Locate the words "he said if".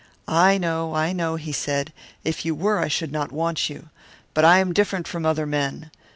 1.35-2.43